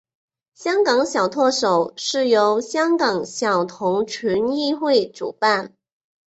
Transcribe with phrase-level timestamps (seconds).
[0.55, 1.93] 香港小特首
[2.27, 5.75] 由香港小童群益会主办。